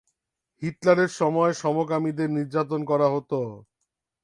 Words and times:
হিটলারের 0.61 1.11
সময়ে 1.19 1.53
সমকামীদের 1.53 2.29
নির্যাতন 2.37 2.81
করা 2.85 3.07
হত। 3.09 3.31